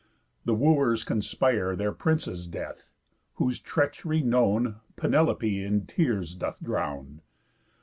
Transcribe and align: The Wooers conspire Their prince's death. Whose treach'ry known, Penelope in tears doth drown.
The 0.45 0.55
Wooers 0.55 1.03
conspire 1.03 1.75
Their 1.75 1.91
prince's 1.91 2.47
death. 2.47 2.89
Whose 3.35 3.59
treach'ry 3.59 4.23
known, 4.23 4.77
Penelope 4.95 5.63
in 5.63 5.85
tears 5.85 6.33
doth 6.33 6.59
drown. 6.59 7.21